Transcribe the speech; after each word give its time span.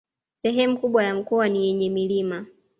Sehemu 0.31 0.77
kubwa 0.79 1.03
ya 1.03 1.15
mkoa 1.15 1.49
ni 1.49 1.67
yenye 1.67 1.89
milima 1.89 2.45